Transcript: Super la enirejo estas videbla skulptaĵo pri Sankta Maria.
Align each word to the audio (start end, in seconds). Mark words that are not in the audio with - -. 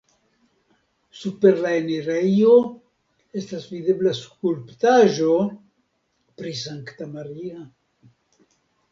Super 1.23 1.57
la 1.65 1.73
enirejo 1.81 2.53
estas 3.41 3.67
videbla 3.73 4.13
skulptaĵo 4.19 5.35
pri 6.41 6.55
Sankta 6.63 7.07
Maria. 7.11 7.59